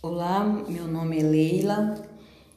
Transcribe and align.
Olá, 0.00 0.44
meu 0.68 0.86
nome 0.86 1.18
é 1.18 1.22
Leila 1.24 1.96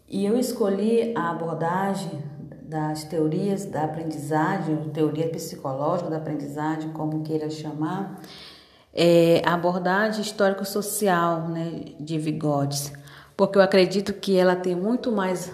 e 0.08 0.24
eu 0.24 0.38
escolhi 0.38 1.12
a 1.18 1.32
abordagem 1.32 2.24
das 2.62 3.04
teorias 3.04 3.66
da 3.66 3.86
aprendizagem, 3.86 4.78
teoria 4.94 5.28
psicológica 5.28 6.08
da 6.08 6.18
aprendizagem, 6.18 6.92
como 6.92 7.24
queira 7.24 7.50
chamar, 7.50 8.22
é 8.94 9.42
a 9.44 9.56
abordagem 9.56 10.22
histórico-social 10.22 11.48
né, 11.48 11.86
de 12.00 12.20
Vygotsky, 12.20 12.96
porque 13.36 13.58
eu 13.58 13.64
acredito 13.64 14.14
que 14.14 14.38
ela 14.38 14.56
tem 14.56 14.76
muito 14.76 15.12
mais 15.12 15.52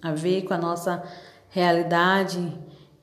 a 0.00 0.12
ver 0.12 0.44
com 0.44 0.54
a 0.54 0.58
nossa 0.58 1.02
realidade 1.50 2.50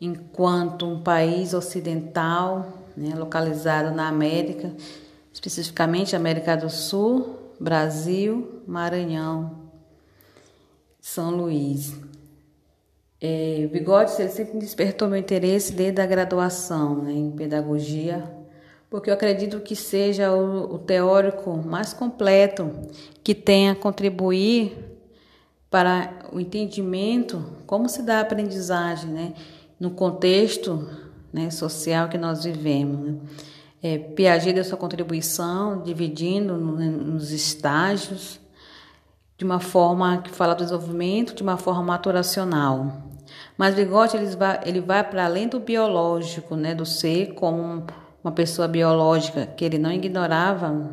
enquanto 0.02 0.88
um 0.88 1.04
país 1.04 1.54
ocidental, 1.54 2.66
né, 2.98 3.14
localizado 3.16 3.96
na 3.96 4.08
América, 4.08 4.74
especificamente 5.32 6.16
América 6.16 6.58
do 6.58 6.72
Sul, 6.72 7.43
Brasil, 7.60 8.62
Maranhão, 8.68 9.70
São 11.00 11.32
Luís. 11.32 11.94
É, 13.22 13.70
Bigodes 13.72 14.20
ele 14.20 14.30
sempre 14.30 14.60
despertou 14.60 15.08
meu 15.08 15.18
interesse 15.18 15.72
desde 15.72 16.02
a 16.02 16.06
graduação 16.06 17.04
né, 17.04 17.14
em 17.14 17.32
pedagogia, 17.32 18.24
porque 18.90 19.10
eu 19.10 19.14
acredito 19.14 19.62
que 19.62 19.76
seja 19.76 20.34
o, 20.34 20.76
o 20.76 20.80
teórico 20.80 21.56
mais 21.56 21.94
completo 21.94 22.70
que 23.24 23.34
tenha 23.34 23.72
a 23.72 23.76
contribuir 23.76 24.78
para 25.70 26.14
o 26.32 26.40
entendimento 26.40 27.44
como 27.66 27.88
se 27.88 28.04
dá 28.04 28.18
a 28.18 28.22
aprendizagem, 28.22 29.10
né, 29.10 29.34
no 29.80 29.92
contexto 29.92 30.88
né, 31.32 31.50
social 31.50 32.10
que 32.10 32.18
nós 32.18 32.44
vivemos. 32.44 33.00
Né. 33.00 33.16
É, 33.86 33.98
Piaget 33.98 34.54
deu 34.54 34.64
sua 34.64 34.78
contribuição, 34.78 35.82
dividindo 35.82 36.56
nos 36.56 37.32
estágios, 37.32 38.40
de 39.38 39.44
uma 39.44 39.60
forma 39.60 40.22
que 40.22 40.30
fala 40.30 40.56
do 40.56 40.64
desenvolvimento, 40.64 41.36
de 41.36 41.44
uma 41.44 41.58
forma 41.58 41.84
maturacional. 41.84 43.04
Mas 43.58 43.76
Vygotsky 43.76 44.18
ele 44.18 44.36
vai, 44.38 44.62
ele 44.66 44.80
vai 44.80 45.04
para 45.04 45.26
além 45.26 45.50
do 45.50 45.60
biológico, 45.60 46.56
né, 46.56 46.74
do 46.74 46.86
ser 46.86 47.34
como 47.34 47.86
uma 48.24 48.32
pessoa 48.32 48.70
biológica, 48.70 49.46
que 49.48 49.66
ele 49.66 49.78
não 49.78 49.92
ignorava 49.92 50.90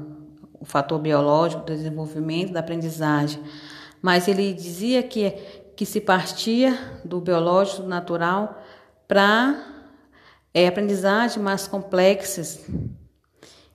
o 0.58 0.64
fator 0.64 0.98
biológico 0.98 1.62
do 1.62 1.72
desenvolvimento, 1.72 2.52
da 2.52 2.58
aprendizagem, 2.58 3.41
mas 4.02 4.27
ele 4.27 4.52
dizia 4.52 5.00
que, 5.00 5.30
que 5.77 5.86
se 5.86 6.00
partia 6.00 6.77
do 7.05 7.20
biológico, 7.20 7.83
do 7.83 7.88
natural, 7.88 8.61
para 9.06 9.69
é, 10.52 10.66
aprendizagem 10.66 11.42
mais 11.42 11.66
complexas. 11.66 12.60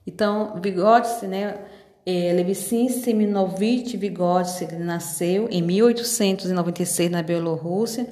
Então, 0.06 0.60
Vygotsky, 0.62 1.26
né, 1.26 1.58
é, 2.06 2.32
Levicin 2.34 2.90
Seminovich 2.90 3.98
Vygotsky 3.98 4.76
nasceu 4.76 5.48
em 5.50 5.62
1896 5.62 7.10
na 7.10 7.24
Bielorrússia 7.24 8.08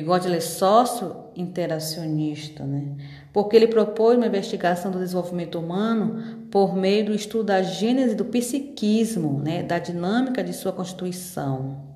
Bigode 0.00 0.32
é 0.32 0.40
sócio-interacionista, 0.40 2.62
né? 2.62 2.94
porque 3.32 3.56
ele 3.56 3.66
propôs 3.66 4.16
uma 4.16 4.28
investigação 4.28 4.92
do 4.92 5.00
desenvolvimento 5.00 5.58
humano 5.58 6.46
por 6.52 6.76
meio 6.76 7.06
do 7.06 7.12
estudo 7.12 7.42
da 7.44 7.62
gênese 7.62 8.14
do 8.14 8.24
psiquismo, 8.24 9.40
né? 9.40 9.64
da 9.64 9.80
dinâmica 9.80 10.44
de 10.44 10.52
sua 10.52 10.72
constituição. 10.72 11.88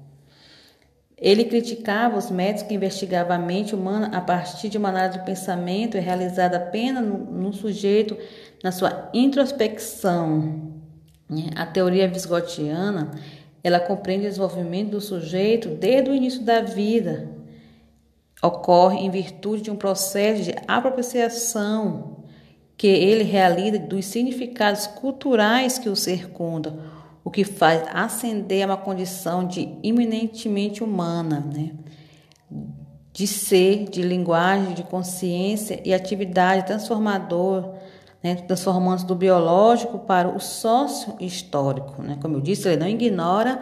Ele 1.16 1.44
criticava 1.44 2.18
os 2.18 2.28
métodos 2.28 2.64
que 2.64 2.74
investigavam 2.74 3.36
a 3.36 3.38
mente 3.38 3.72
humana 3.72 4.08
a 4.08 4.20
partir 4.20 4.68
de 4.68 4.78
uma 4.78 4.88
análise 4.88 5.20
do 5.20 5.24
pensamento 5.24 5.96
realizada 5.96 6.56
apenas 6.56 7.06
no, 7.06 7.18
no 7.18 7.52
sujeito, 7.52 8.18
na 8.64 8.72
sua 8.72 9.08
introspecção. 9.14 10.72
Né? 11.30 11.50
A 11.54 11.64
teoria 11.64 12.08
visgotiana 12.08 13.12
ela 13.62 13.78
compreende 13.78 14.26
o 14.26 14.28
desenvolvimento 14.28 14.90
do 14.90 15.00
sujeito 15.00 15.68
desde 15.68 16.10
o 16.10 16.14
início 16.14 16.42
da 16.42 16.62
vida, 16.62 17.40
ocorre 18.42 18.98
em 18.98 19.10
virtude 19.10 19.62
de 19.62 19.70
um 19.70 19.76
processo 19.76 20.42
de 20.42 20.54
apropriação 20.66 22.16
que 22.76 22.88
ele 22.88 23.22
realiza 23.22 23.78
dos 23.78 24.04
significados 24.06 24.88
culturais 24.88 25.78
que 25.78 25.88
o 25.88 25.94
circundam, 25.94 26.80
o 27.24 27.30
que 27.30 27.44
faz 27.44 27.84
ascender 27.92 28.64
a 28.64 28.66
uma 28.66 28.76
condição 28.76 29.46
de 29.46 29.72
eminentemente 29.84 30.82
humana, 30.82 31.48
né? 31.54 31.70
de 33.12 33.26
ser, 33.26 33.84
de 33.84 34.02
linguagem, 34.02 34.74
de 34.74 34.82
consciência 34.82 35.80
e 35.84 35.94
atividade 35.94 36.66
transformador, 36.66 37.74
né? 38.22 38.34
transformando 38.34 39.04
do 39.04 39.14
biológico 39.14 40.00
para 40.00 40.28
o 40.28 40.40
sócio-histórico. 40.40 42.02
Né? 42.02 42.18
Como 42.20 42.38
eu 42.38 42.40
disse, 42.40 42.66
ele 42.66 42.78
não 42.78 42.88
ignora 42.88 43.60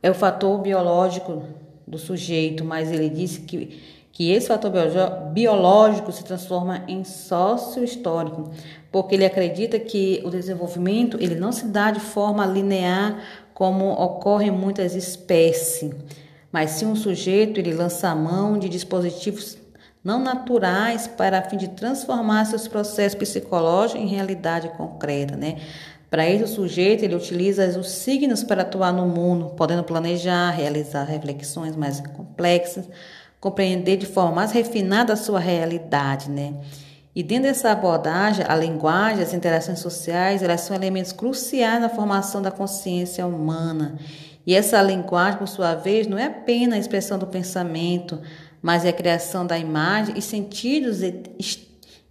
é 0.00 0.10
o 0.10 0.14
fator 0.14 0.60
biológico 0.60 1.42
do 1.86 1.98
sujeito, 1.98 2.64
mas 2.64 2.92
ele 2.92 3.08
disse 3.08 3.40
que 3.40 3.93
que 4.14 4.30
esse 4.30 4.46
fator 4.46 4.72
biológico 5.32 6.12
se 6.12 6.22
transforma 6.22 6.84
em 6.86 7.02
sócio-histórico, 7.02 8.48
porque 8.90 9.16
ele 9.16 9.26
acredita 9.26 9.76
que 9.76 10.22
o 10.24 10.30
desenvolvimento 10.30 11.18
ele 11.20 11.34
não 11.34 11.50
se 11.50 11.66
dá 11.66 11.90
de 11.90 11.98
forma 11.98 12.46
linear 12.46 13.18
como 13.52 13.90
ocorre 13.90 14.46
em 14.46 14.52
muitas 14.52 14.94
espécies, 14.94 15.92
mas 16.52 16.70
sim 16.70 16.86
um 16.86 16.94
sujeito 16.94 17.58
ele 17.58 17.74
lança 17.74 18.08
a 18.08 18.14
mão 18.14 18.56
de 18.56 18.68
dispositivos 18.68 19.58
não 20.02 20.22
naturais 20.22 21.08
para 21.08 21.38
a 21.38 21.42
fim 21.42 21.56
de 21.56 21.68
transformar 21.68 22.44
seus 22.44 22.68
processos 22.68 23.18
psicológicos 23.18 24.00
em 24.00 24.06
realidade 24.06 24.68
concreta, 24.76 25.34
né? 25.36 25.56
Para 26.08 26.28
isso, 26.28 26.44
o 26.44 26.46
sujeito 26.46 27.04
ele 27.04 27.16
utiliza 27.16 27.66
os 27.76 27.88
signos 27.88 28.44
para 28.44 28.62
atuar 28.62 28.92
no 28.92 29.06
mundo, 29.08 29.54
podendo 29.56 29.82
planejar, 29.82 30.50
realizar 30.50 31.02
reflexões 31.02 31.74
mais 31.74 32.00
complexas, 32.00 32.88
compreender 33.44 33.98
de 33.98 34.06
forma 34.06 34.32
mais 34.36 34.52
refinada 34.52 35.12
a 35.12 35.16
sua 35.16 35.38
realidade, 35.38 36.30
né? 36.30 36.54
E 37.14 37.22
dentro 37.22 37.42
dessa 37.44 37.70
abordagem, 37.72 38.42
a 38.48 38.56
linguagem, 38.56 39.22
as 39.22 39.34
interações 39.34 39.80
sociais, 39.80 40.42
elas 40.42 40.62
são 40.62 40.74
elementos 40.74 41.12
cruciais 41.12 41.78
na 41.78 41.90
formação 41.90 42.40
da 42.40 42.50
consciência 42.50 43.26
humana. 43.26 43.98
E 44.46 44.54
essa 44.54 44.80
linguagem, 44.80 45.38
por 45.38 45.46
sua 45.46 45.74
vez, 45.74 46.06
não 46.06 46.16
é 46.16 46.24
apenas 46.24 46.78
a 46.78 46.80
expressão 46.80 47.18
do 47.18 47.26
pensamento, 47.26 48.18
mas 48.62 48.86
é 48.86 48.88
a 48.88 48.94
criação 48.94 49.46
da 49.46 49.58
imagem 49.58 50.16
e 50.16 50.22
sentidos 50.22 51.00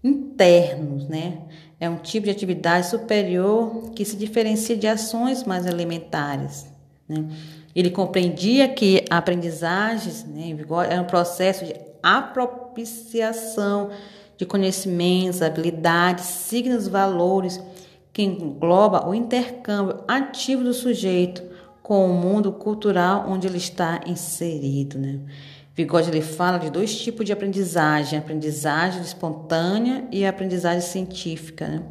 internos, 0.04 1.10
né? 1.10 1.40
É 1.80 1.90
um 1.90 1.98
tipo 1.98 2.26
de 2.26 2.32
atividade 2.32 2.86
superior 2.92 3.90
que 3.96 4.06
se 4.06 4.16
diferencia 4.16 4.78
de 4.78 4.86
ações 4.88 5.44
mais 5.46 5.66
elementares, 5.66 6.68
né? 7.10 7.26
Ele 7.76 7.90
compreendia 7.90 8.68
que 8.68 9.04
a 9.10 9.18
aprendizagem 9.18 10.14
né, 10.28 10.56
era 10.90 11.02
um 11.02 11.06
processo 11.06 11.66
de 11.66 11.74
apropriação 12.02 13.90
de 14.38 14.46
conhecimentos, 14.46 15.42
habilidades, 15.42 16.26
signos, 16.26 16.88
valores, 16.88 17.62
que 18.12 18.22
engloba 18.22 19.08
o 19.08 19.16
intercâmbio 19.16 20.04
ativo 20.08 20.64
do 20.64 20.74
sujeito 20.74 21.42
com 21.82 22.06
o 22.06 22.14
mundo 22.14 22.52
cultural 22.52 23.26
onde 23.28 23.48
ele 23.48 23.58
está 23.58 24.02
inserido. 24.06 25.00
Né? 25.00 25.20
Vygotsky 25.76 26.16
ele 26.16 26.22
fala 26.22 26.60
de 26.60 26.70
dois 26.70 26.96
tipos 27.02 27.26
de 27.26 27.34
aprendizagem: 27.34 28.20
aprendizagem 28.20 29.02
espontânea 29.02 30.06
e 30.12 30.26
aprendizagem 30.26 30.82
científica. 30.82 31.68
Né? 31.68 31.84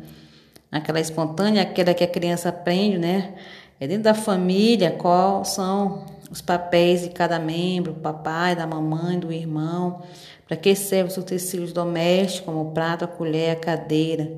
Aquela 0.71 1.01
espontânea, 1.01 1.63
aquela 1.63 1.93
que 1.93 2.05
a 2.05 2.09
criança 2.09 2.49
aprende, 2.49 2.97
né? 2.97 3.35
É 3.83 3.87
dentro 3.89 4.05
da 4.05 4.15
família, 4.15 4.93
quais 4.93 5.49
são 5.49 6.07
os 6.31 6.41
papéis 6.41 7.03
de 7.03 7.09
cada 7.09 7.41
membro, 7.41 7.95
papai, 7.95 8.55
da 8.55 8.65
mamãe, 8.65 9.19
do 9.19 9.33
irmão, 9.33 10.03
para 10.47 10.57
que 10.57 10.73
servem 10.77 11.11
os 11.11 11.17
utensílios 11.17 11.73
domésticos, 11.73 12.47
como 12.47 12.61
o 12.61 12.71
prato, 12.71 13.05
a 13.05 13.09
colher, 13.09 13.51
a 13.51 13.57
cadeira. 13.57 14.31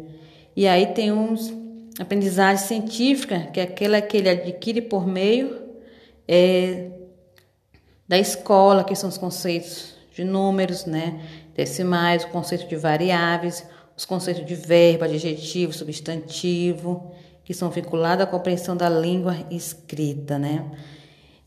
E 0.56 0.66
aí 0.66 0.86
tem 0.94 1.12
uns 1.12 1.52
aprendizagem 2.00 2.64
científica, 2.64 3.40
que 3.52 3.60
é 3.60 3.64
aquela 3.64 4.00
que 4.00 4.16
ele 4.16 4.30
adquire 4.30 4.80
por 4.80 5.06
meio 5.06 5.60
é, 6.26 6.88
da 8.08 8.18
escola, 8.18 8.82
que 8.82 8.96
são 8.96 9.10
os 9.10 9.18
conceitos 9.18 9.94
de 10.14 10.24
números, 10.24 10.86
né, 10.86 11.20
decimais, 11.54 12.24
o 12.24 12.28
conceito 12.28 12.66
de 12.66 12.76
variáveis, 12.76 13.62
os 13.94 14.06
conceitos 14.06 14.46
de 14.46 14.54
verbo, 14.54 15.04
adjetivo, 15.04 15.70
substantivo, 15.70 17.12
que 17.44 17.52
são 17.52 17.70
vinculados 17.70 18.24
à 18.24 18.26
compreensão 18.26 18.76
da 18.76 18.88
língua 18.88 19.36
escrita, 19.50 20.38
né? 20.38 20.64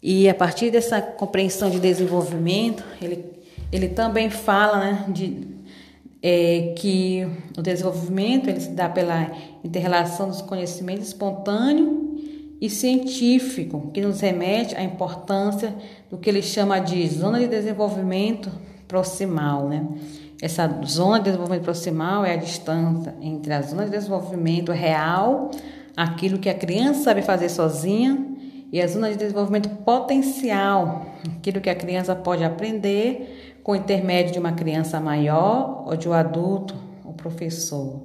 E 0.01 0.29
a 0.29 0.33
partir 0.33 0.69
dessa 0.69 1.01
compreensão 1.01 1.69
de 1.69 1.79
desenvolvimento, 1.79 2.83
ele, 3.01 3.25
ele 3.71 3.89
também 3.89 4.29
fala 4.29 4.79
né, 4.79 5.05
de, 5.09 5.47
é, 6.21 6.73
que 6.77 7.27
o 7.57 7.61
desenvolvimento 7.61 8.49
ele 8.49 8.59
se 8.59 8.69
dá 8.69 8.88
pela 8.88 9.31
interrelação 9.63 10.27
dos 10.29 10.41
conhecimentos 10.41 11.07
espontâneo 11.07 12.15
e 12.61 12.69
científico, 12.69 13.91
que 13.93 14.01
nos 14.01 14.19
remete 14.19 14.75
à 14.75 14.83
importância 14.83 15.75
do 16.09 16.17
que 16.17 16.29
ele 16.29 16.41
chama 16.41 16.79
de 16.79 17.07
zona 17.07 17.39
de 17.39 17.47
desenvolvimento 17.47 18.51
proximal. 18.88 19.67
Né? 19.67 19.85
Essa 20.41 20.67
zona 20.85 21.17
de 21.17 21.25
desenvolvimento 21.25 21.63
proximal 21.63 22.23
é 22.23 22.33
a 22.33 22.38
distância 22.38 23.15
entre 23.21 23.53
a 23.53 23.61
zona 23.61 23.85
de 23.85 23.91
desenvolvimento 23.91 24.71
real, 24.71 25.51
aquilo 25.97 26.38
que 26.38 26.47
a 26.47 26.53
criança 26.53 27.05
sabe 27.05 27.23
fazer 27.23 27.49
sozinha, 27.49 28.38
e 28.71 28.81
a 28.81 28.88
zona 28.88 29.09
de 29.09 29.15
desenvolvimento 29.15 29.69
potencial, 29.83 31.07
aquilo 31.38 31.59
que 31.59 31.69
a 31.69 31.75
criança 31.75 32.13
pode 32.15 32.44
aprender 32.44 33.59
com 33.63 33.71
o 33.71 33.75
intermédio 33.75 34.33
de 34.33 34.39
uma 34.39 34.51
criança 34.51 34.99
maior 34.99 35.85
ou 35.88 35.95
de 35.95 36.07
um 36.07 36.13
adulto, 36.13 36.75
o 37.03 37.13
professor. 37.13 38.03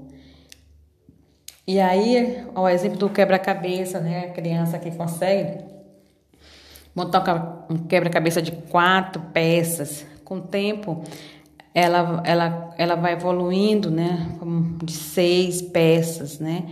E 1.67 1.81
aí, 1.81 2.45
o 2.55 2.69
exemplo 2.69 2.99
do 2.99 3.11
quebra-cabeça, 3.11 4.01
né? 4.01 4.27
A 4.27 4.31
criança 4.31 4.79
que 4.79 4.91
consegue 4.93 5.65
montar 6.95 7.67
um 7.69 7.79
quebra-cabeça 7.79 8.41
de 8.41 8.53
quatro 8.53 9.21
peças. 9.33 10.07
Com 10.25 10.37
o 10.37 10.41
tempo, 10.41 11.03
ela, 11.75 12.23
ela, 12.25 12.75
ela 12.79 12.95
vai 12.95 13.13
evoluindo, 13.13 13.91
né? 13.91 14.29
De 14.83 14.93
seis 14.93 15.61
peças, 15.61 16.39
né? 16.39 16.67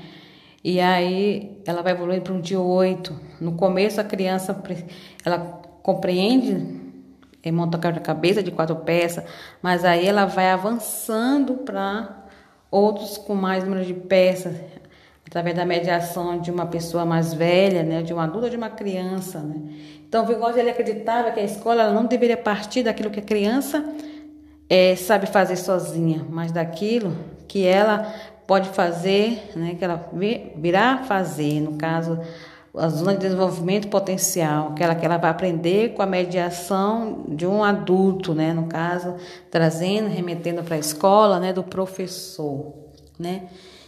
E 0.63 0.81
aí 0.81 1.61
ela 1.67 1.83
vai 1.83 1.93
evoluir 1.93 2.21
para 2.21 2.33
um 2.33 2.41
de 2.41 2.57
oito. 2.57 3.19
No 3.41 3.53
começo 3.53 4.01
a 4.01 4.05
criança 4.05 4.63
ela 5.25 5.39
compreende 5.83 6.81
e 7.43 7.51
monta 7.51 7.77
a 7.89 8.01
cabeça 8.01 8.43
de 8.43 8.51
quatro 8.51 8.77
peças, 8.77 9.25
mas 9.63 9.85
aí 9.85 10.07
ela 10.07 10.27
vai 10.27 10.51
avançando 10.51 11.55
para 11.55 12.27
outros 12.71 13.17
com 13.17 13.35
mais 13.35 13.65
número 13.65 13.85
de 13.85 13.95
peças, 13.95 14.55
através 15.27 15.57
da 15.57 15.65
mediação 15.65 16.39
de 16.39 16.51
uma 16.51 16.67
pessoa 16.67 17.05
mais 17.05 17.33
velha, 17.33 17.83
né, 17.83 18.03
de 18.03 18.13
um 18.13 18.21
adulto 18.21 18.45
ou 18.45 18.51
de 18.51 18.57
uma 18.57 18.69
criança, 18.69 19.41
né. 19.41 19.57
Então, 20.07 20.27
Vygotsky 20.27 20.61
ele 20.61 20.71
acreditava 20.71 21.31
que 21.31 21.41
a 21.41 21.45
escola 21.45 21.93
não 21.93 22.05
deveria 22.05 22.37
partir 22.37 22.83
daquilo 22.83 23.11
que 23.11 23.21
a 23.21 23.23
criança 23.23 23.85
é, 24.69 24.97
sabe 24.97 25.27
fazer 25.27 25.57
sozinha, 25.57 26.27
mas 26.29 26.51
daquilo 26.51 27.17
que 27.47 27.65
ela 27.65 28.13
pode 28.51 28.71
fazer, 28.71 29.53
né, 29.55 29.77
que 29.79 29.85
ela 29.85 30.11
virá 30.57 31.05
fazer, 31.05 31.61
no 31.61 31.77
caso, 31.77 32.19
a 32.77 32.89
zona 32.89 33.13
de 33.13 33.21
desenvolvimento 33.21 33.87
potencial, 33.87 34.75
que 34.75 34.83
ela, 34.83 34.93
que 34.97 35.07
ela 35.07 35.19
vai 35.19 35.31
aprender 35.31 35.91
com 35.91 36.03
a 36.03 36.07
mediação 36.07 37.27
de 37.29 37.47
um 37.47 37.63
adulto, 37.63 38.35
né, 38.35 38.53
no 38.53 38.65
caso, 38.67 39.15
trazendo, 39.53 40.09
remetendo 40.09 40.65
para 40.65 40.75
a 40.75 40.79
escola, 40.81 41.39
né, 41.39 41.53
do 41.53 41.63
professor, 41.63 42.75
né. 43.17 43.45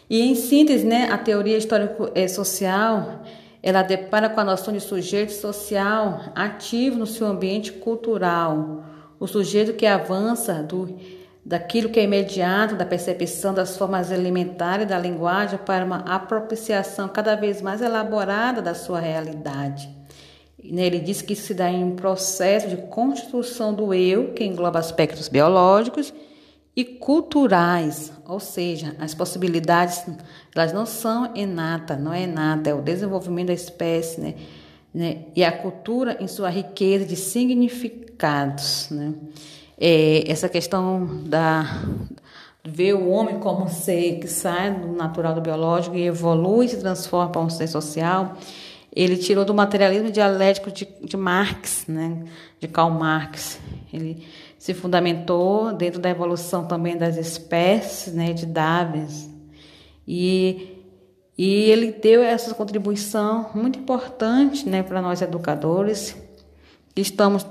E 0.09 0.23
em 0.31 0.37
síntese, 0.37 0.87
né, 0.87 1.09
a 1.11 1.19
teoria 1.19 1.59
histórico-social, 1.59 3.21
ela 3.61 3.83
depara 3.83 4.29
com 4.29 4.39
a 4.39 4.45
noção 4.45 4.73
de 4.73 4.79
sujeito 4.79 5.33
social 5.33 6.21
ativo 6.37 6.97
no 6.97 7.07
seu 7.07 7.27
ambiente 7.27 7.73
cultural, 7.73 8.85
o 9.19 9.27
sujeito 9.27 9.73
que 9.73 9.87
avança 9.87 10.63
do 10.63 10.89
daquilo 11.45 11.89
que 11.89 11.99
é 11.99 12.05
imediato, 12.05 12.77
da 12.77 12.87
percepção 12.87 13.53
das 13.53 13.77
formas 13.77 14.11
elementares 14.11 14.87
da 14.87 14.99
linguagem 14.99 15.59
para 15.59 15.85
uma 15.85 15.99
apropriação 15.99 17.09
cada 17.09 17.35
vez 17.35 17.61
mais 17.61 17.83
elaborada 17.83 18.63
da 18.63 18.75
sua 18.75 19.01
realidade. 19.01 19.89
Ele 20.63 21.01
diz 21.01 21.21
que 21.21 21.33
isso 21.33 21.47
se 21.47 21.55
dá 21.55 21.69
em 21.69 21.83
um 21.83 21.97
processo 21.97 22.69
de 22.69 22.77
constituição 22.77 23.75
do 23.75 23.93
eu, 23.93 24.33
que 24.33 24.45
engloba 24.45 24.79
aspectos 24.79 25.29
biológicos 25.29 26.15
e 26.75 26.85
culturais, 26.85 28.13
ou 28.27 28.39
seja, 28.39 28.95
as 29.01 29.13
possibilidades 29.13 30.07
elas 30.55 30.73
não 30.73 30.87
são 30.87 31.35
inatas, 31.35 32.01
não 32.01 32.13
é 32.13 32.23
inata, 32.23 32.71
é 32.71 32.75
o 32.75 32.81
desenvolvimento 32.81 33.49
da 33.49 33.53
espécie, 33.53 34.21
né? 34.21 34.35
né? 34.95 35.25
E 35.35 35.43
a 35.43 35.51
cultura 35.51 36.17
em 36.21 36.29
sua 36.29 36.49
riqueza 36.49 37.05
de 37.05 37.17
significados, 37.17 38.89
né? 38.91 39.15
É, 39.79 40.31
essa 40.31 40.49
questão 40.49 41.25
da 41.25 41.83
ver 42.65 42.95
o 42.95 43.09
homem 43.09 43.41
como 43.41 43.65
um 43.65 43.69
ser 43.69 44.21
que 44.21 44.29
sai 44.29 44.73
do 44.73 44.93
natural 44.93 45.35
do 45.35 45.41
biológico 45.41 45.97
e 45.97 46.07
evolui 46.07 46.69
se 46.69 46.79
transforma 46.79 47.31
para 47.33 47.41
um 47.41 47.51
ser 47.51 47.67
social, 47.67 48.37
ele 48.95 49.17
tirou 49.17 49.45
do 49.45 49.55
materialismo 49.55 50.11
dialético 50.11 50.71
de, 50.71 50.87
de 51.03 51.17
Marx, 51.17 51.87
né, 51.89 52.25
de 52.61 52.69
Karl 52.69 52.91
Marx. 52.91 53.59
Ele 53.93 54.25
se 54.59 54.75
fundamentou 54.75 55.73
dentro 55.73 55.99
da 55.99 56.11
evolução 56.11 56.67
também 56.67 56.97
das 56.97 57.17
espécies, 57.17 58.13
né, 58.13 58.33
de 58.33 58.47
Darwin. 58.47 59.07
E, 60.07 60.79
e 61.37 61.71
ele 61.71 61.91
deu 61.91 62.23
essa 62.23 62.55
contribuição 62.55 63.51
muito 63.55 63.79
importante 63.79 64.69
né, 64.69 64.83
para 64.83 65.01
nós 65.01 65.23
educadores, 65.23 66.15
que 66.95 67.01
estamos 67.01 67.45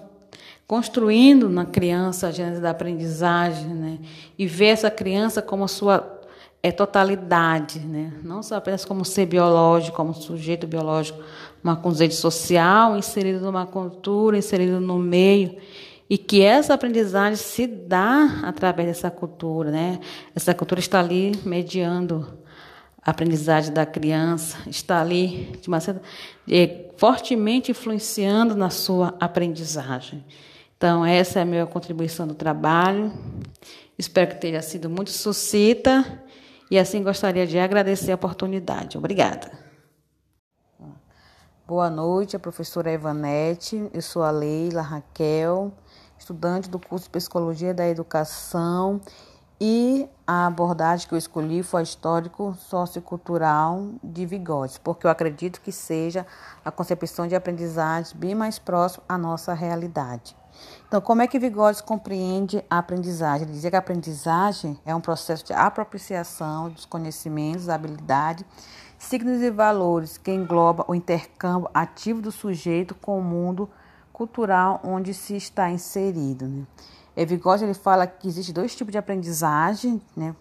construindo 0.72 1.50
na 1.50 1.66
criança 1.66 2.30
a 2.30 2.32
gênese 2.32 2.62
da 2.62 2.70
aprendizagem, 2.70 3.68
né? 3.68 4.00
E 4.40 4.48
ver 4.48 4.68
essa 4.68 4.90
criança 4.90 5.42
como 5.42 5.68
sua 5.68 6.22
é 6.64 6.72
totalidade, 6.72 7.80
né? 7.80 8.14
Não 8.24 8.42
só 8.42 8.56
apenas 8.56 8.86
como 8.86 9.04
ser 9.04 9.26
biológico, 9.26 9.98
como 9.98 10.14
sujeito 10.14 10.66
biológico, 10.66 11.22
uma 11.62 11.76
conceito 11.76 12.14
social 12.14 12.96
inserido 12.98 13.42
numa 13.42 13.66
cultura, 13.66 14.38
inserido 14.38 14.80
no 14.80 14.98
meio, 14.98 15.58
e 16.10 16.18
que 16.18 16.42
essa 16.42 16.74
aprendizagem 16.74 17.36
se 17.36 17.68
dá 17.68 18.40
através 18.42 18.88
dessa 18.88 19.12
cultura, 19.12 19.72
né? 19.72 20.00
Essa 20.34 20.54
cultura 20.54 20.80
está 20.80 21.02
ali 21.02 21.34
mediando 21.44 22.40
a 23.04 23.12
aprendizagem 23.12 23.74
da 23.74 23.86
criança, 23.86 24.58
está 24.68 25.02
ali 25.02 25.52
de 25.62 25.68
uma 25.68 25.82
certa, 25.82 26.02
é, 26.50 26.86
fortemente 26.96 27.72
influenciando 27.72 28.56
na 28.56 28.70
sua 28.70 29.14
aprendizagem. 29.20 30.24
Então, 30.82 31.06
essa 31.06 31.38
é 31.38 31.44
a 31.44 31.46
minha 31.46 31.68
contribuição 31.68 32.26
do 32.26 32.34
trabalho. 32.34 33.14
Espero 34.00 34.32
que 34.32 34.42
tenha 34.42 34.64
sido 34.64 34.90
muito 34.90 35.12
sucinta 35.12 36.04
e 36.72 36.80
assim 36.80 37.04
gostaria 37.04 37.46
de 37.46 37.60
agradecer 37.60 38.12
a 38.12 38.16
oportunidade. 38.16 38.98
Obrigada. 38.98 39.52
Boa 41.68 41.88
noite, 41.88 42.36
a 42.36 42.40
professora 42.40 42.92
Evanete. 42.92 43.92
Eu 43.94 44.02
sou 44.02 44.24
a 44.24 44.32
Leila 44.32 44.82
Raquel, 44.82 45.72
estudante 46.18 46.68
do 46.68 46.80
curso 46.80 47.06
de 47.06 47.12
Psicologia 47.12 47.76
da 47.76 47.88
Educação 47.88 49.00
e 49.62 50.10
a 50.26 50.48
abordagem 50.48 51.08
que 51.08 51.14
eu 51.14 51.20
escolhi 51.20 51.62
foi 51.62 51.82
a 51.82 51.84
histórico-sociocultural 51.84 53.92
de 54.04 54.26
Vigotes, 54.26 54.80
porque 54.80 55.06
eu 55.06 55.12
acredito 55.12 55.62
que 55.62 55.72
seja 55.72 56.26
a 56.66 56.72
concepção 56.72 57.28
de 57.28 57.36
aprendizagem 57.36 58.18
bem 58.18 58.34
mais 58.34 58.58
próxima 58.58 59.04
à 59.08 59.16
nossa 59.16 59.54
realidade. 59.54 60.41
Então, 60.88 61.00
como 61.02 61.22
é 61.22 61.28
que 61.28 61.40
Vygotsky 61.40 61.88
compreende 61.88 62.64
a 62.70 62.80
aprendizagem? 62.80 63.44
Ele 63.44 63.54
dizia 63.54 63.70
que 63.70 63.76
a 63.76 63.80
aprendizagem 63.80 64.80
é 64.86 64.94
um 64.94 65.02
processo 65.02 65.46
de 65.46 65.54
apropriação 65.54 66.70
dos 66.70 66.86
conhecimentos, 66.86 67.70
habilidades, 67.70 68.46
signos 68.98 69.42
e 69.42 69.50
valores 69.50 70.18
que 70.18 70.32
engloba 70.32 70.86
o 70.88 70.94
intercâmbio 70.94 71.70
ativo 71.74 72.22
do 72.22 72.32
sujeito 72.32 72.94
com 72.96 73.18
o 73.18 73.24
mundo 73.24 73.70
cultural 74.12 74.80
onde 74.84 75.14
se 75.14 75.36
está 75.36 75.70
inserido. 75.70 76.48
Né? 76.48 76.68
E 77.16 77.26
Vygotsky 77.26 77.66
ele 77.66 77.74
fala 77.74 78.06
que 78.06 78.28
existe 78.28 78.54
dois 78.54 78.76
tipos 78.76 78.92
de 78.92 78.98
aprendizagem, 78.98 80.02
né? 80.16 80.36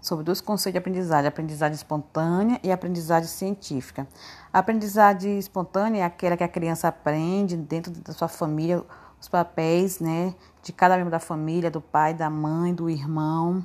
sobre 0.00 0.24
dois 0.24 0.40
conceitos 0.40 0.72
de 0.74 0.78
aprendizagem, 0.78 1.28
aprendizagem 1.28 1.74
espontânea 1.74 2.60
e 2.62 2.70
aprendizagem 2.70 3.28
científica. 3.28 4.06
A 4.52 4.58
aprendizagem 4.60 5.38
espontânea 5.38 6.02
é 6.02 6.04
aquela 6.04 6.36
que 6.36 6.44
a 6.44 6.48
criança 6.48 6.88
aprende 6.88 7.56
dentro 7.56 7.92
da 7.92 8.12
sua 8.12 8.28
família, 8.28 8.82
os 9.20 9.28
papéis, 9.28 10.00
né, 10.00 10.34
de 10.62 10.72
cada 10.72 10.96
membro 10.96 11.10
da 11.10 11.18
família, 11.18 11.70
do 11.70 11.80
pai, 11.80 12.14
da 12.14 12.30
mãe, 12.30 12.74
do 12.74 12.88
irmão. 12.88 13.64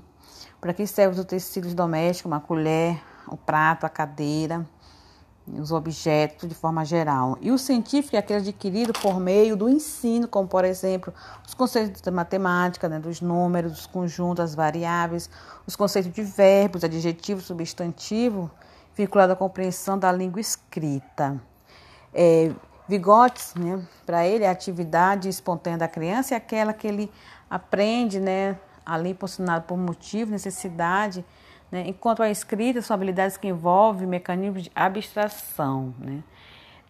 Para 0.60 0.74
que 0.74 0.88
serve 0.88 1.13
os 1.13 1.19
utensílios 1.19 1.74
domésticos, 1.74 2.31
uma 2.31 2.39
colher, 2.39 3.01
o 3.27 3.38
prato, 3.38 3.86
a 3.86 3.89
cadeira, 3.89 4.65
os 5.48 5.72
objetos 5.72 6.48
de 6.48 6.55
forma 6.55 6.86
geral. 6.86 7.38
E 7.41 7.51
o 7.51 7.57
científico 7.57 8.15
é 8.15 8.19
aquele 8.19 8.39
adquirido 8.39 8.93
por 8.93 9.19
meio 9.19 9.57
do 9.57 9.67
ensino, 9.67 10.27
como 10.27 10.48
por 10.48 10.63
exemplo, 10.63 11.13
os 11.45 11.53
conceitos 11.53 12.01
da 12.01 12.12
matemática, 12.12 12.88
né, 12.88 13.00
dos 13.00 13.19
números, 13.19 13.74
dos 13.74 13.86
conjuntos, 13.86 14.43
as 14.43 14.55
variáveis, 14.55 15.29
os 15.67 15.75
conceitos 15.75 16.12
de 16.13 16.24
verbos, 16.24 16.83
adjetivo, 16.83 17.41
substantivo, 17.41 18.50
vinculado 18.95 19.33
à 19.33 19.36
compreensão 19.36 19.98
da 20.00 20.12
língua 20.12 20.39
escrita. 20.39 21.39
É, 22.13 22.51
Vigotes, 22.88 23.56
né, 23.56 23.82
para 24.06 24.28
ele, 24.28 24.46
a 24.46 24.52
atividade 24.52 25.30
espontânea 25.30 25.80
da 25.80 25.88
criança 25.88 26.34
é 26.34 26.38
aquela 26.38 26.74
que 26.74 26.86
ele 26.86 27.12
aprende, 27.50 28.20
né, 28.20 28.58
ali 28.86 29.13
posicionado 29.13 29.66
por 29.66 29.78
motivo, 29.78 30.32
necessidade, 30.32 31.24
né, 31.72 31.86
enquanto 31.88 32.22
a 32.22 32.30
escrita 32.30 32.82
são 32.82 32.94
habilidades 32.94 33.38
que 33.38 33.48
envolvem 33.48 34.08
mecanismos 34.08 34.63
de 34.63 34.72
abstração. 34.75 35.94
Né. 35.98 36.22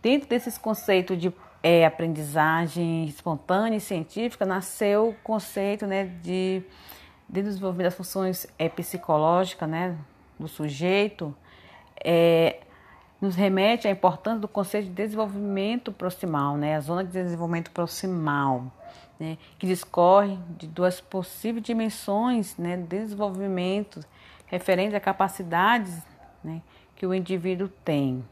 Dentro 0.01 0.27
desses 0.27 0.57
conceitos 0.57 1.17
de 1.17 1.31
é, 1.61 1.85
aprendizagem 1.85 3.05
espontânea 3.05 3.77
e 3.77 3.79
científica, 3.79 4.45
nasceu 4.45 5.09
o 5.09 5.13
conceito 5.23 5.87
né, 5.87 6.05
de, 6.21 6.61
de 7.29 7.41
desenvolvimento 7.41 7.85
das 7.85 7.95
funções 7.95 8.45
é, 8.59 8.67
psicológicas 8.67 9.69
né, 9.69 9.95
do 10.37 10.47
sujeito, 10.47 11.33
é, 12.03 12.57
nos 13.23 13.35
remete 13.35 13.87
à 13.87 13.91
importância 13.91 14.41
do 14.41 14.49
conceito 14.49 14.87
de 14.87 14.91
desenvolvimento 14.91 15.93
proximal, 15.93 16.57
né? 16.57 16.75
a 16.75 16.81
zona 16.81 17.05
de 17.05 17.11
desenvolvimento 17.11 17.71
proximal, 17.71 18.65
né? 19.17 19.37
que 19.57 19.65
discorre 19.65 20.37
de 20.57 20.67
duas 20.67 20.99
possíveis 20.99 21.63
dimensões 21.63 22.57
né? 22.57 22.75
de 22.75 22.83
desenvolvimento 22.83 24.01
referentes 24.45 24.93
a 24.93 24.99
capacidades 24.99 26.01
né? 26.43 26.61
que 26.97 27.07
o 27.07 27.13
indivíduo 27.13 27.69
tem. 27.85 28.25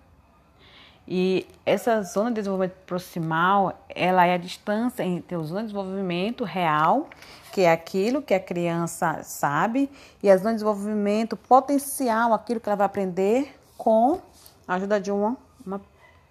E 1.08 1.48
essa 1.66 2.02
zona 2.04 2.30
de 2.30 2.42
desenvolvimento 2.42 2.76
proximal, 2.86 3.86
ela 3.88 4.26
é 4.26 4.34
a 4.34 4.38
distância 4.38 5.04
entre 5.04 5.38
a 5.38 5.40
zona 5.40 5.62
de 5.62 5.68
desenvolvimento 5.68 6.44
real, 6.44 7.08
que 7.54 7.62
é 7.62 7.72
aquilo 7.72 8.22
que 8.22 8.34
a 8.34 8.40
criança 8.42 9.24
sabe, 9.24 9.90
e 10.22 10.30
a 10.30 10.36
zona 10.36 10.50
de 10.50 10.56
desenvolvimento 10.56 11.38
potencial, 11.38 12.34
aquilo 12.34 12.60
que 12.60 12.68
ela 12.68 12.76
vai 12.76 12.86
aprender 12.88 13.58
com 13.78 14.20
a 14.72 14.76
ajuda 14.76 15.02
de 15.02 15.12
uma, 15.12 15.36
uma 15.66 15.82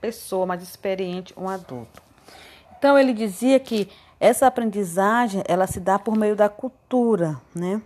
pessoa 0.01 0.47
mais 0.47 0.63
experiente, 0.63 1.35
um 1.37 1.47
adulto. 1.47 2.03
Então 2.79 2.99
ele 2.99 3.13
dizia 3.13 3.61
que 3.61 3.87
essa 4.19 4.47
aprendizagem 4.47 5.43
ela 5.47 5.67
se 5.67 5.79
dá 5.79 5.99
por 5.99 6.17
meio 6.17 6.35
da 6.35 6.49
cultura, 6.49 7.39
né? 7.55 7.83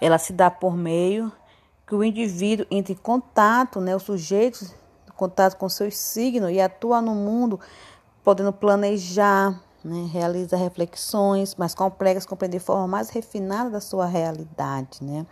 Ela 0.00 0.16
se 0.16 0.32
dá 0.32 0.50
por 0.50 0.74
meio 0.74 1.30
que 1.86 1.94
o 1.94 2.02
indivíduo 2.02 2.66
entre 2.70 2.94
em 2.94 2.96
contato, 2.96 3.82
né, 3.82 3.94
o 3.94 4.00
sujeito 4.00 4.64
contato 5.14 5.58
com 5.58 5.68
seus 5.68 5.96
signos 5.98 6.50
e 6.50 6.58
atua 6.58 7.02
no 7.02 7.14
mundo 7.14 7.60
podendo 8.24 8.50
planejar, 8.50 9.60
né, 9.84 10.08
realiza 10.12 10.56
reflexões 10.56 11.54
mais 11.56 11.74
complexas, 11.74 12.26
compreender 12.26 12.58
de 12.58 12.64
forma 12.64 12.86
mais 12.86 13.10
refinada 13.10 13.70
da 13.70 13.80
sua 13.80 14.06
realidade. 14.06 15.02
Né? 15.02 15.26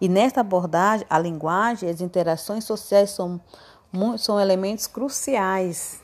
E 0.00 0.08
nesta 0.08 0.40
abordagem, 0.40 1.06
a 1.08 1.18
linguagem 1.18 1.88
e 1.88 1.92
as 1.92 2.00
interações 2.00 2.64
sociais 2.64 3.10
são, 3.10 3.40
são 4.18 4.40
elementos 4.40 4.86
cruciais 4.86 6.02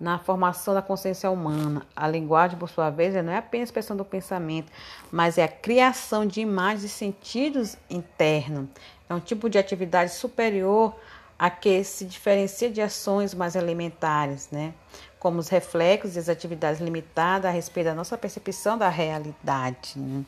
na 0.00 0.18
formação 0.18 0.72
da 0.72 0.80
consciência 0.80 1.30
humana. 1.30 1.86
A 1.94 2.08
linguagem, 2.08 2.58
por 2.58 2.70
sua 2.70 2.88
vez, 2.88 3.14
não 3.22 3.32
é 3.32 3.36
apenas 3.36 3.68
a 3.68 3.70
expressão 3.70 3.96
do 3.96 4.04
pensamento, 4.04 4.72
mas 5.12 5.36
é 5.36 5.44
a 5.44 5.48
criação 5.48 6.24
de 6.24 6.40
imagens 6.40 6.84
e 6.84 6.88
sentidos 6.88 7.76
internos. 7.90 8.68
É 9.08 9.14
um 9.14 9.20
tipo 9.20 9.50
de 9.50 9.58
atividade 9.58 10.12
superior 10.12 10.94
a 11.40 11.48
que 11.48 11.82
se 11.82 12.04
diferencia 12.04 12.70
de 12.70 12.82
ações 12.82 13.32
mais 13.32 13.56
elementares, 13.56 14.50
né? 14.52 14.74
como 15.18 15.38
os 15.38 15.48
reflexos 15.48 16.14
e 16.14 16.18
as 16.18 16.28
atividades 16.28 16.82
limitadas 16.82 17.46
a 17.46 17.50
respeito 17.50 17.86
da 17.86 17.94
nossa 17.94 18.18
percepção 18.18 18.76
da 18.76 18.90
realidade. 18.90 19.94
Né? 19.96 20.22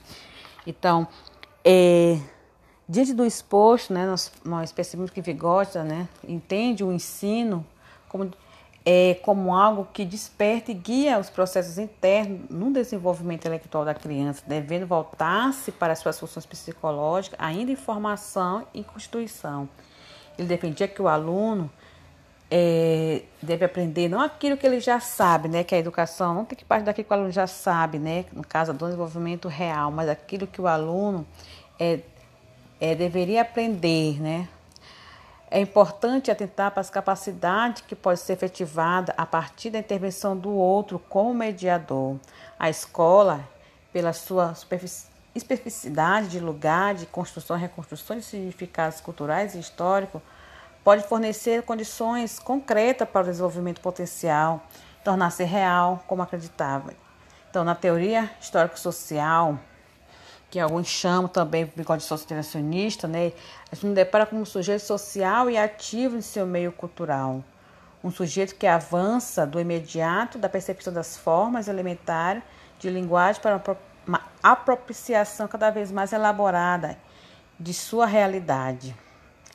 Então, 0.67 1.07
é, 1.63 2.19
diante 2.89 3.13
do 3.13 3.27
exposto, 3.27 3.93
né, 3.93 4.07
nós, 4.07 4.33
nós 4.43 4.73
percebemos 4.73 5.11
que 5.11 5.21
Vigota 5.21 5.85
né, 5.85 6.09
entende 6.27 6.83
o 6.83 6.91
ensino 6.91 7.63
como, 8.09 8.31
é, 8.83 9.21
como 9.23 9.55
algo 9.55 9.87
que 9.93 10.07
desperta 10.07 10.71
e 10.71 10.75
guia 10.75 11.19
os 11.19 11.29
processos 11.29 11.77
internos 11.77 12.49
no 12.49 12.73
desenvolvimento 12.73 13.41
intelectual 13.41 13.85
da 13.85 13.93
criança, 13.93 14.43
devendo 14.47 14.87
voltar-se 14.87 15.73
para 15.73 15.93
as 15.93 15.99
suas 15.99 16.19
funções 16.19 16.47
psicológicas, 16.47 17.39
ainda 17.39 17.71
em 17.71 17.77
formação 17.77 18.67
e 18.73 18.83
constituição. 18.83 19.69
Ele 20.39 20.49
defendia 20.49 20.89
que 20.89 21.01
o 21.01 21.09
aluno 21.09 21.71
é, 22.55 23.23
deve 23.41 23.65
aprender 23.65 24.11
não 24.11 24.21
aquilo 24.21 24.59
que 24.59 24.67
ele 24.67 24.79
já 24.79 25.01
sabe, 25.01 25.49
né? 25.49 25.65
Que 25.65 25.75
a 25.75 25.79
educação 25.79 26.35
não 26.35 26.45
tem 26.45 26.57
que 26.57 26.65
partir 26.67 26.85
daquilo 26.85 27.07
que 27.07 27.13
o 27.13 27.17
aluno 27.17 27.33
já 27.33 27.47
sabe, 27.47 27.99
né? 27.99 28.27
No 28.31 28.45
caso 28.45 28.75
do 28.75 28.85
desenvolvimento 28.85 29.49
real, 29.49 29.91
mas 29.91 30.09
aquilo 30.09 30.47
que 30.47 30.61
o 30.61 30.67
aluno 30.67 31.27
é, 31.81 32.01
é, 32.79 32.95
deveria 32.95 33.41
aprender, 33.41 34.21
né? 34.21 34.49
É 35.51 35.61
importante 35.61 36.31
atentar 36.31 36.71
para 36.71 36.81
as 36.83 36.91
capacidades 36.91 37.83
que 37.87 37.95
podem 37.95 38.17
ser 38.17 38.35
efetivadas 38.35 39.15
a 39.19 39.25
partir 39.25 39.71
da 39.71 39.79
intervenção 39.79 40.37
do 40.37 40.51
outro 40.51 40.99
como 40.99 41.33
mediador. 41.33 42.17
A 42.59 42.69
escola, 42.69 43.47
pela 43.93 44.13
sua 44.13 44.55
especificidade 45.35 46.29
de 46.29 46.41
lugar, 46.41 46.95
de 46.95 47.07
construção 47.07 47.57
e 47.57 47.61
reconstrução 47.61 48.17
de 48.17 48.23
significados 48.23 49.01
culturais 49.01 49.55
e 49.55 49.59
históricos, 49.59 50.21
pode 50.85 51.05
fornecer 51.05 51.63
condições 51.63 52.39
concretas 52.39 53.09
para 53.09 53.23
o 53.23 53.25
desenvolvimento 53.25 53.81
potencial, 53.81 54.63
tornar-se 55.05 55.45
real 55.45 56.03
como 56.07 56.23
acreditava. 56.23 56.93
Então, 57.51 57.65
na 57.65 57.75
teoria 57.75 58.31
histórico-social, 58.41 59.59
que 60.51 60.59
alguns 60.61 60.87
chamam 60.87 61.29
também 61.29 61.65
de 61.65 61.73
bigode 61.75 62.03
sociointegracionista, 62.03 63.09
né, 63.09 63.33
a 63.71 63.75
gente 63.75 63.95
depara 63.95 64.27
como 64.27 64.43
um 64.43 64.45
sujeito 64.45 64.83
social 64.83 65.49
e 65.49 65.57
ativo 65.57 66.17
em 66.17 66.21
seu 66.21 66.47
meio 66.47 66.73
cultural. 66.73 67.43
Um 68.05 68.11
sujeito 68.11 68.55
que 68.57 68.67
avança 68.67 69.47
do 69.47 69.61
imediato 69.61 70.37
da 70.37 70.49
percepção 70.49 70.93
das 70.93 71.17
formas 71.17 71.69
elementares 71.69 72.43
de 72.79 72.91
linguagem 72.91 73.41
para 73.41 73.53
uma 73.53 73.61
apropriação 74.43 75.47
cada 75.47 75.71
vez 75.71 75.93
mais 75.93 76.13
elaborada 76.13 76.99
de 77.59 77.73
sua 77.73 78.07
realidade 78.07 78.95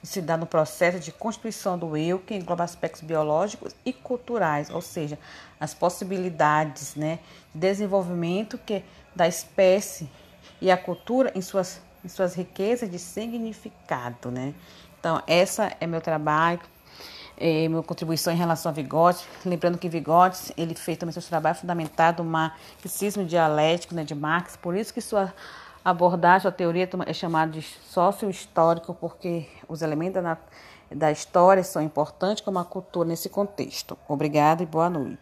se 0.03 0.21
dá 0.21 0.37
no 0.37 0.45
processo 0.45 0.99
de 0.99 1.11
constituição 1.11 1.77
do 1.77 1.97
eu, 1.97 2.19
que 2.19 2.35
engloba 2.35 2.63
aspectos 2.63 3.01
biológicos 3.01 3.75
e 3.83 3.91
culturais, 3.91 4.69
ou 4.69 4.81
seja, 4.81 5.17
as 5.59 5.73
possibilidades 5.73 6.95
né, 6.95 7.19
de 7.53 7.59
desenvolvimento 7.59 8.57
que 8.57 8.83
da 9.15 9.27
espécie 9.27 10.09
e 10.61 10.71
a 10.71 10.77
cultura 10.77 11.31
em 11.35 11.41
suas, 11.41 11.81
em 12.05 12.07
suas 12.07 12.35
riquezas 12.35 12.89
de 12.89 12.99
significado. 12.99 14.31
Né? 14.31 14.53
Então, 14.99 15.21
essa 15.27 15.75
é 15.79 15.87
meu 15.87 15.99
trabalho, 15.99 16.61
é, 17.37 17.67
minha 17.67 17.83
contribuição 17.83 18.33
em 18.33 18.35
relação 18.35 18.69
a 18.69 18.73
Vigotes. 18.73 19.25
Lembrando 19.45 19.77
que 19.77 19.87
Vigotes, 19.87 20.51
ele 20.57 20.73
fez 20.75 20.97
também 20.97 21.13
seu 21.13 21.21
trabalho 21.21 21.55
fundamentado 21.55 22.23
no 22.23 22.29
marxismo 22.29 23.23
dialético 23.23 23.93
né, 23.95 24.03
de 24.03 24.15
Marx, 24.15 24.57
por 24.57 24.75
isso 24.75 24.93
que 24.93 25.01
sua 25.01 25.33
abordagem, 25.85 26.47
a 26.49 26.51
teoria 26.51 26.89
é 27.05 27.13
chamada 27.13 27.51
de 27.51 27.61
sócio-histórico, 27.61 28.93
porque 28.93 29.47
os 29.69 29.81
elementos 29.81 30.21
da, 30.21 30.37
da 30.93 31.11
história 31.11 31.63
são 31.63 31.81
importantes 31.81 32.43
como 32.43 32.59
a 32.59 32.65
cultura 32.65 33.07
nesse 33.07 33.29
contexto. 33.29 33.97
Obrigada 34.07 34.63
e 34.63 34.65
boa 34.65 34.89
noite. 34.89 35.15